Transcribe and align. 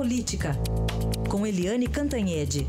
Política, 0.00 0.52
com 1.30 1.46
Eliane 1.46 1.86
Cantanhede. 1.86 2.66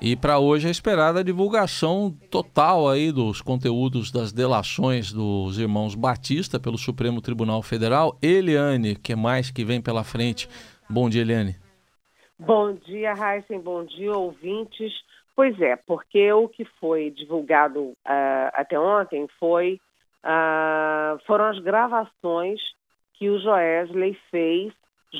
E 0.00 0.16
para 0.16 0.38
hoje 0.38 0.66
é 0.66 0.70
esperada 0.70 1.20
a 1.20 1.22
divulgação 1.22 2.10
total 2.30 2.88
aí 2.88 3.12
dos 3.12 3.42
conteúdos 3.42 4.10
das 4.10 4.32
delações 4.32 5.12
dos 5.12 5.58
irmãos 5.58 5.94
Batista 5.94 6.58
pelo 6.58 6.78
Supremo 6.78 7.20
Tribunal 7.20 7.60
Federal. 7.60 8.16
Eliane, 8.22 8.96
que 8.96 9.14
mais 9.14 9.50
que 9.50 9.62
vem 9.62 9.82
pela 9.82 10.02
frente? 10.02 10.48
Bom 10.88 11.10
dia, 11.10 11.20
Eliane. 11.20 11.54
Bom 12.38 12.72
dia, 12.72 13.12
Heisen. 13.12 13.60
Bom 13.60 13.84
dia, 13.84 14.12
ouvintes. 14.12 14.92
Pois 15.36 15.60
é, 15.60 15.76
porque 15.76 16.32
o 16.32 16.48
que 16.48 16.64
foi 16.80 17.10
divulgado 17.10 17.88
uh, 17.90 18.50
até 18.54 18.80
ontem 18.80 19.28
foi 19.38 19.78
uh, 20.24 21.22
foram 21.26 21.44
as 21.44 21.58
gravações 21.58 22.58
que 23.12 23.28
o 23.28 23.38
Joesley 23.38 24.18
fez 24.30 24.72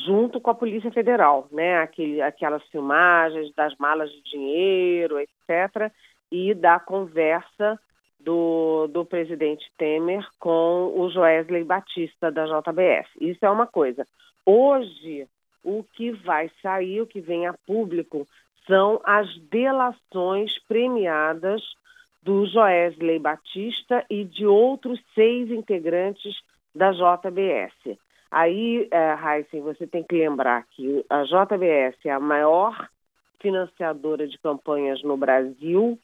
junto 0.07 0.41
com 0.41 0.51
a 0.51 0.55
Polícia 0.55 0.91
Federal, 0.91 1.47
né? 1.52 1.79
Aquele, 1.79 2.23
aquelas 2.23 2.62
filmagens 2.69 3.55
das 3.55 3.77
malas 3.77 4.10
de 4.10 4.23
dinheiro, 4.23 5.19
etc., 5.21 5.93
e 6.33 6.55
da 6.55 6.80
conversa 6.80 7.79
do, 8.19 8.88
do 8.88 9.05
presidente 9.05 9.71
Temer 9.79 10.27
com 10.41 10.93
o 10.96 11.09
Joesley 11.10 11.62
Batista 11.62 12.33
da 12.33 12.46
JBS. 12.46 13.07
Isso 13.21 13.45
é 13.45 13.51
uma 13.51 13.66
coisa. 13.66 14.07
Hoje, 14.45 15.29
o 15.62 15.85
que 15.85 16.10
vai 16.10 16.51
sair, 16.62 17.01
o 17.01 17.07
que 17.07 17.21
vem 17.21 17.46
a 17.46 17.55
público, 17.66 18.27
são 18.66 19.01
as 19.05 19.33
delações 19.51 20.52
premiadas 20.66 21.62
do 22.23 22.45
Joesley 22.47 23.19
Batista 23.19 24.04
e 24.10 24.24
de 24.24 24.46
outros 24.46 25.01
seis 25.15 25.51
integrantes 25.51 26.35
da 26.74 26.91
JBS. 26.91 27.99
Aí, 28.30 28.88
é, 28.91 29.15
Heisen, 29.15 29.63
você 29.63 29.87
tem 29.87 30.02
que 30.02 30.16
lembrar 30.16 30.65
que 30.71 31.04
a 31.09 31.23
JBS 31.23 31.96
é 32.04 32.10
a 32.10 32.21
maior 32.21 32.88
financiadora 33.41 34.26
de 34.26 34.37
campanhas 34.38 35.02
no 35.02 35.16
Brasil, 35.16 35.98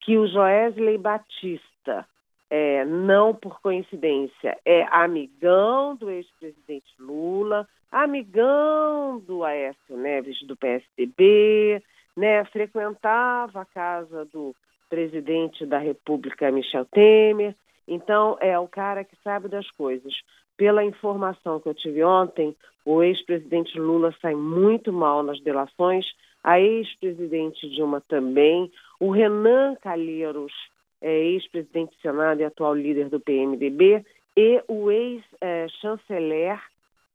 que 0.00 0.18
o 0.18 0.26
Joesley 0.26 0.98
Batista, 0.98 2.06
é, 2.50 2.84
não 2.84 3.34
por 3.34 3.60
coincidência, 3.60 4.58
é 4.64 4.82
amigão 4.90 5.96
do 5.96 6.10
ex-presidente 6.10 6.92
Lula, 6.98 7.66
amigão 7.90 9.18
do 9.20 9.42
Aécio 9.42 9.96
Neves 9.96 10.42
do 10.46 10.56
PSDB, 10.56 11.82
né, 12.16 12.44
frequentava 12.46 13.62
a 13.62 13.64
casa 13.64 14.24
do 14.26 14.54
presidente 14.88 15.64
da 15.64 15.78
República, 15.78 16.50
Michel 16.50 16.84
Temer. 16.86 17.54
Então, 17.88 18.36
é 18.40 18.58
o 18.58 18.68
cara 18.68 19.04
que 19.04 19.16
sabe 19.24 19.48
das 19.48 19.70
coisas. 19.70 20.12
Pela 20.56 20.84
informação 20.84 21.58
que 21.58 21.68
eu 21.68 21.74
tive 21.74 22.04
ontem, 22.04 22.54
o 22.84 23.02
ex-presidente 23.02 23.78
Lula 23.78 24.14
sai 24.20 24.34
muito 24.34 24.92
mal 24.92 25.22
nas 25.22 25.40
delações, 25.40 26.04
a 26.44 26.60
ex-presidente 26.60 27.68
Dilma 27.70 28.02
também, 28.06 28.70
o 29.00 29.10
Renan 29.10 29.76
Calheiros, 29.76 30.52
é, 31.00 31.10
ex-presidente 31.10 31.96
do 31.96 32.00
Senado 32.02 32.40
e 32.40 32.44
atual 32.44 32.74
líder 32.74 33.08
do 33.08 33.18
PMDB, 33.18 34.04
e 34.36 34.62
o 34.68 34.90
ex-chanceler 34.90 36.60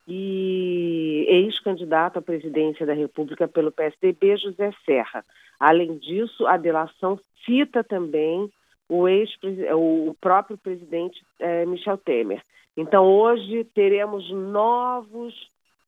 e 0.08 1.07
ex-candidato 1.28 2.18
à 2.18 2.22
presidência 2.22 2.86
da 2.86 2.94
República 2.94 3.48
pelo 3.48 3.72
PSDB, 3.72 4.38
José 4.38 4.72
Serra. 4.86 5.24
Além 5.60 5.98
disso, 5.98 6.48
a 6.48 6.56
delação 6.56 7.20
cita 7.46 7.84
também 7.84 8.50
o, 8.90 9.08
ex 9.08 9.30
o 9.76 10.16
próprio 10.22 10.58
presidente 10.58 11.22
é, 11.40 11.66
Michel 11.66 11.98
Temer. 11.98 12.42
Então, 12.76 13.06
hoje 13.06 13.64
teremos 13.74 14.30
novos, 14.32 15.34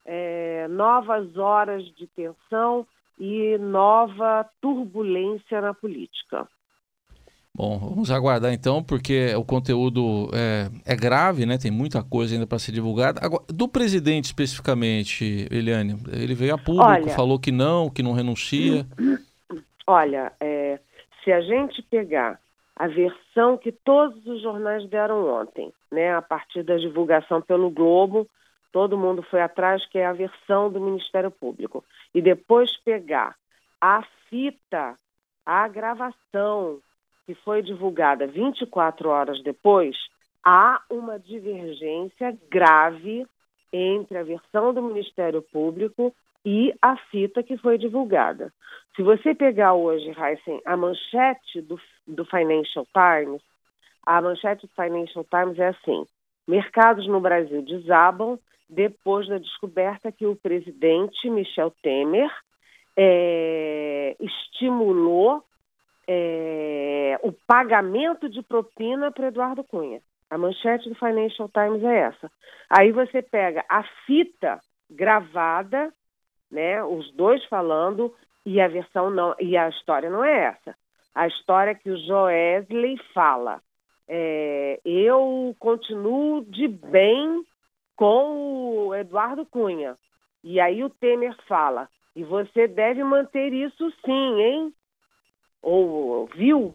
é, 0.06 0.68
novas 0.68 1.38
horas 1.38 1.86
de 1.96 2.08
tensão 2.08 2.86
e 3.18 3.58
nova 3.58 4.46
turbulência 4.62 5.62
na 5.62 5.74
política. 5.74 6.48
Bom, 7.60 7.78
vamos 7.78 8.10
aguardar 8.10 8.54
então, 8.54 8.82
porque 8.82 9.36
o 9.36 9.44
conteúdo 9.44 10.30
é, 10.34 10.94
é 10.94 10.96
grave, 10.96 11.46
né? 11.46 11.58
Tem 11.58 11.70
muita 11.70 12.02
coisa 12.02 12.34
ainda 12.34 12.48
para 12.48 12.58
ser 12.58 12.72
divulgada. 12.72 13.20
Agora, 13.22 13.44
do 13.50 13.68
presidente 13.68 14.28
especificamente, 14.28 15.46
Eliane, 15.52 15.98
ele 16.10 16.34
veio 16.34 16.56
a 16.56 16.58
público, 16.58 16.88
olha, 16.88 17.10
falou 17.10 17.38
que 17.38 17.52
não, 17.52 17.90
que 17.90 18.02
não 18.02 18.14
renuncia. 18.14 18.86
Olha, 19.86 20.32
é, 20.40 20.80
se 21.22 21.34
a 21.34 21.42
gente 21.42 21.82
pegar 21.82 22.40
a 22.76 22.88
versão 22.88 23.58
que 23.58 23.74
todos 23.74 24.26
os 24.26 24.42
jornais 24.42 24.88
deram 24.88 25.28
ontem, 25.42 25.74
né? 25.92 26.16
A 26.16 26.22
partir 26.22 26.64
da 26.64 26.78
divulgação 26.78 27.42
pelo 27.42 27.70
Globo, 27.70 28.26
todo 28.72 28.98
mundo 28.98 29.22
foi 29.24 29.42
atrás, 29.42 29.86
que 29.88 29.98
é 29.98 30.06
a 30.06 30.14
versão 30.14 30.72
do 30.72 30.80
Ministério 30.80 31.30
Público. 31.30 31.84
E 32.16 32.22
depois 32.22 32.78
pegar 32.86 33.36
a 33.82 34.02
fita, 34.30 34.96
a 35.46 35.68
gravação 35.68 36.80
que 37.30 37.36
foi 37.36 37.62
divulgada 37.62 38.26
24 38.26 39.08
horas 39.08 39.40
depois, 39.44 39.96
há 40.44 40.82
uma 40.90 41.20
divergência 41.20 42.36
grave 42.50 43.24
entre 43.72 44.18
a 44.18 44.24
versão 44.24 44.74
do 44.74 44.82
Ministério 44.82 45.40
Público 45.40 46.12
e 46.44 46.74
a 46.82 46.98
fita 47.12 47.44
que 47.44 47.56
foi 47.56 47.78
divulgada. 47.78 48.52
Se 48.96 49.04
você 49.04 49.36
pegar 49.36 49.76
hoje, 49.76 50.10
Heisen, 50.10 50.60
a 50.66 50.76
manchete 50.76 51.62
do, 51.62 51.80
do 52.08 52.26
Financial 52.26 52.88
Times, 52.92 53.44
a 54.08 54.20
manchete 54.20 54.66
do 54.66 54.74
Financial 54.74 55.24
Times 55.24 55.60
é 55.60 55.68
assim: 55.68 56.08
mercados 56.48 57.06
no 57.06 57.22
Brasil 57.22 57.62
desabam 57.62 58.40
depois 58.68 59.28
da 59.28 59.38
descoberta 59.38 60.12
que 60.12 60.26
o 60.26 60.36
presidente 60.36 61.30
Michel 61.30 61.72
Temer 61.84 62.32
é, 62.98 64.16
estimulou 64.20 65.44
é, 66.12 66.39
o 67.30 67.36
pagamento 67.48 68.30
de 68.30 68.42
propina 68.44 69.12
para 69.12 69.28
Eduardo 69.28 69.64
Cunha. 69.64 70.02
A 70.30 70.38
manchete 70.38 70.90
do 70.90 70.96
Financial 70.96 71.50
Times 71.50 71.84
é 71.84 72.00
essa. 72.00 72.32
Aí 72.70 72.92
você 72.92 73.22
pega 73.22 73.66
a 73.68 73.84
fita 74.06 74.60
gravada 74.90 75.92
né? 76.52 76.84
Os 76.84 77.12
dois 77.14 77.44
falando 77.46 78.14
e 78.46 78.60
a 78.60 78.68
versão 78.68 79.10
não 79.10 79.36
e 79.40 79.56
a 79.56 79.70
história 79.70 80.10
não 80.10 80.24
é 80.24 80.46
essa. 80.46 80.76
A 81.14 81.28
história 81.28 81.76
que 81.76 81.90
o 81.90 81.98
Joesley 81.98 82.98
fala. 83.14 83.62
É, 84.08 84.80
eu 84.84 85.56
continuo 85.60 86.44
de 86.46 86.68
bem 86.68 87.44
com 87.96 88.88
o 88.88 88.96
Eduardo 88.96 89.46
Cunha. 89.46 89.96
E 90.44 90.60
aí 90.60 90.84
o 90.84 90.90
Temer 90.90 91.36
fala, 91.48 91.88
e 92.16 92.24
você 92.24 92.68
deve 92.68 93.04
manter 93.04 93.54
isso 93.54 93.92
sim, 94.04 94.42
hein? 94.42 94.74
Ou 95.62 96.26
viu? 96.28 96.74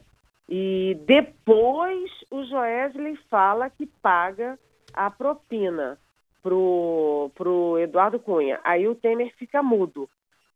E 0.48 0.96
depois 1.06 2.10
o 2.30 2.44
Joesley 2.44 3.16
fala 3.30 3.70
que 3.70 3.86
paga 3.86 4.58
a 4.92 5.10
propina 5.10 5.98
pro, 6.42 7.30
pro 7.34 7.78
Eduardo 7.78 8.20
Cunha. 8.20 8.60
Aí 8.62 8.86
o 8.86 8.94
Temer 8.94 9.34
fica 9.36 9.62
mudo. 9.62 10.08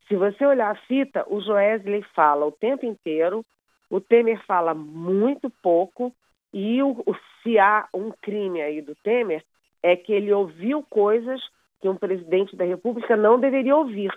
Se 0.07 0.17
você 0.17 0.45
olhar 0.45 0.71
a 0.71 0.81
fita, 0.87 1.25
o 1.29 1.41
Joesley 1.41 2.03
fala 2.15 2.47
o 2.47 2.53
tempo 2.53 2.85
inteiro, 2.85 3.45
o 3.91 4.01
Temer 4.01 4.45
fala 4.47 4.75
muito 4.75 5.51
pouco, 5.63 6.15
e 6.53 6.83
o, 6.83 7.03
o, 7.07 7.17
se 7.43 7.59
há 7.59 7.89
um 7.93 8.11
crime 8.11 8.61
aí 8.61 8.81
do 8.81 8.95
Temer, 8.97 9.45
é 9.83 9.97
que 9.97 10.13
ele 10.13 10.33
ouviu 10.33 10.83
coisas 10.89 11.41
que 11.81 11.89
um 11.89 11.97
presidente 11.97 12.57
da 12.57 12.65
República 12.65 13.17
não 13.17 13.39
deveria 13.39 13.77
ouvir, 13.77 14.13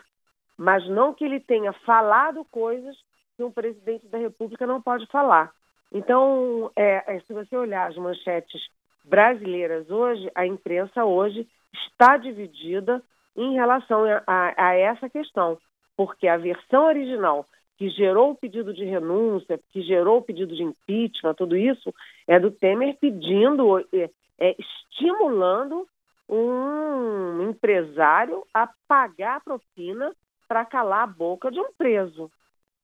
mas 0.58 0.88
não 0.90 1.14
que 1.14 1.24
ele 1.24 1.40
tenha 1.40 1.72
falado 1.74 2.46
coisas 2.46 2.98
que 3.36 3.44
um 3.44 3.52
presidente 3.52 4.08
da 4.08 4.18
República 4.18 4.66
não 4.66 4.82
pode 4.82 5.06
falar. 5.08 5.54
Então, 5.92 6.72
é, 6.76 7.16
é, 7.16 7.20
se 7.22 7.34
você 7.34 7.56
olhar 7.56 7.90
as 7.90 7.98
manchetes 7.98 8.62
brasileiras 9.04 9.90
hoje, 9.90 10.32
a 10.36 10.46
imprensa 10.46 11.04
hoje 11.04 11.48
está 11.74 12.18
dividida 12.18 13.02
em 13.36 13.54
relação 13.54 14.04
a, 14.28 14.54
a, 14.58 14.76
essa 14.76 15.10
questão, 15.10 15.58
porque 15.96 16.28
a 16.28 16.38
versão 16.38 16.86
original 16.86 17.46
que 17.78 17.90
gerou 17.90 18.32
o 18.32 18.36
pedido 18.36 18.74
de 18.74 18.86
renúncia, 18.86 19.60
que 19.72 19.82
gerou 19.82 20.20
o 20.20 20.22
pedido 20.22 20.56
de 20.56 20.62
impeachment, 20.62 21.34
tudo 21.34 21.58
isso, 21.58 21.94
é 22.28 22.40
do 22.40 22.52
Temer 22.52 22.96
pedindo, 23.00 23.80
é, 23.80 24.10
é, 24.40 24.56
estimulando 24.60 25.88
um 26.30 27.50
empresário 27.50 28.46
a 28.54 28.70
pagar 28.88 29.38
a 29.38 29.40
propina 29.40 30.14
para 30.48 30.64
calar 30.64 31.04
a 31.04 31.08
boca 31.08 31.52
de 31.52 31.60
um 31.60 31.74
preso. 31.78 32.32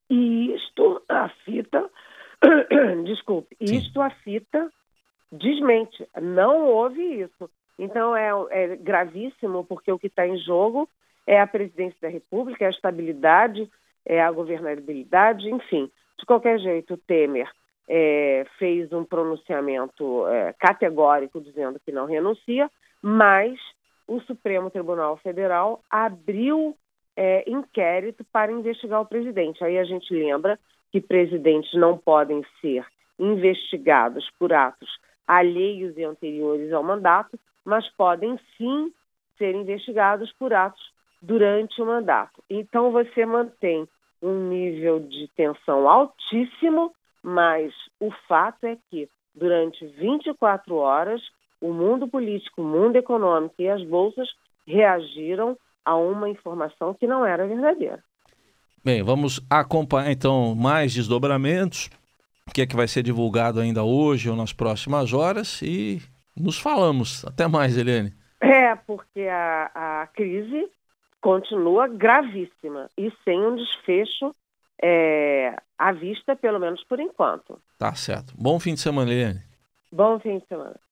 E 0.09 0.55
isto 0.55 1.01
a 1.07 1.29
fita, 1.45 1.89
desculpe, 3.05 3.55
isto 3.59 4.01
a 4.01 4.09
fita 4.09 4.71
desmente. 5.31 6.07
Não 6.21 6.67
houve 6.67 7.01
isso. 7.21 7.49
Então 7.77 8.15
é, 8.15 8.29
é 8.51 8.75
gravíssimo, 8.75 9.63
porque 9.65 9.91
o 9.91 9.99
que 9.99 10.07
está 10.07 10.27
em 10.27 10.37
jogo 10.39 10.89
é 11.25 11.39
a 11.39 11.47
presidência 11.47 11.97
da 12.01 12.09
República, 12.09 12.63
é 12.63 12.67
a 12.67 12.71
estabilidade 12.71 13.69
é, 14.07 14.21
a 14.21 14.31
governabilidade, 14.31 15.49
enfim. 15.49 15.91
De 16.17 16.25
qualquer 16.25 16.57
jeito, 16.59 16.93
o 16.93 16.97
Temer 16.97 17.51
é, 17.87 18.45
fez 18.57 18.91
um 18.93 19.03
pronunciamento 19.03 20.25
é, 20.27 20.53
categórico 20.53 21.41
dizendo 21.41 21.79
que 21.85 21.91
não 21.91 22.05
renuncia, 22.05 22.71
mas 23.01 23.59
o 24.07 24.21
Supremo 24.21 24.71
Tribunal 24.71 25.17
Federal 25.17 25.81
abriu 25.89 26.75
é, 27.17 27.43
inquérito 27.49 28.23
para 28.31 28.51
investigar 28.51 29.01
o 29.01 29.05
presidente. 29.05 29.63
Aí 29.63 29.79
a 29.79 29.83
gente 29.83 30.13
lembra 30.13 30.59
que 30.91 31.01
presidentes 31.01 31.73
não 31.73 31.97
podem 31.97 32.45
ser 32.61 32.85
investigados 33.19 34.29
por 34.37 34.53
atos 34.53 34.87
alheios 35.27 35.97
e 35.97 36.03
anteriores 36.03 36.71
ao 36.71 36.83
mandato, 36.83 37.37
mas 37.65 37.89
podem 37.97 38.39
sim 38.55 38.93
ser 39.37 39.55
investigados 39.55 40.31
por 40.33 40.53
atos 40.53 40.93
durante 41.21 41.81
o 41.81 41.85
mandato. 41.85 42.41
Então 42.49 42.91
você 42.91 43.25
mantém 43.25 43.87
um 44.21 44.47
nível 44.47 44.99
de 44.99 45.27
tensão 45.35 45.89
altíssimo, 45.89 46.93
mas 47.21 47.73
o 47.99 48.11
fato 48.27 48.65
é 48.65 48.77
que 48.89 49.09
durante 49.35 49.85
24 49.85 50.75
horas 50.75 51.21
o 51.59 51.73
mundo 51.73 52.07
político, 52.07 52.61
o 52.61 52.65
mundo 52.65 52.95
econômico 52.95 53.55
e 53.59 53.67
as 53.67 53.83
bolsas 53.83 54.29
reagiram 54.65 55.57
a 55.87 55.95
uma 55.95 56.29
informação 56.29 56.93
que 56.93 57.07
não 57.07 57.25
era 57.25 57.47
verdadeira. 57.47 58.03
Bem, 58.83 59.01
vamos 59.01 59.39
acompanhar 59.49 60.11
então 60.11 60.53
mais 60.53 60.93
desdobramentos, 60.93 61.89
o 62.45 62.51
que 62.51 62.61
é 62.61 62.67
que 62.67 62.75
vai 62.75 62.89
ser 62.89 63.03
divulgado 63.03 63.61
ainda 63.61 63.83
hoje 63.83 64.29
ou 64.29 64.35
nas 64.35 64.51
próximas 64.51 65.13
horas 65.13 65.61
e 65.61 66.01
nos 66.35 66.59
falamos. 66.59 67.23
Até 67.25 67.47
mais, 67.47 67.77
Eliane. 67.77 68.13
É, 68.41 68.75
porque 68.75 69.21
a, 69.21 70.01
a 70.03 70.07
crise 70.07 70.69
continua 71.21 71.87
gravíssima 71.87 72.89
e 72.97 73.09
sem 73.23 73.39
um 73.39 73.55
desfecho 73.55 74.35
é, 74.81 75.55
à 75.77 75.93
vista, 75.93 76.35
pelo 76.35 76.59
menos 76.59 76.83
por 76.83 76.99
enquanto. 76.99 77.61
Tá 77.79 77.95
certo. 77.95 78.33
Bom 78.37 78.59
fim 78.59 78.73
de 78.73 78.81
semana, 78.81 79.09
Eliane. 79.09 79.41
Bom 79.89 80.19
fim 80.19 80.39
de 80.39 80.47
semana. 80.47 80.77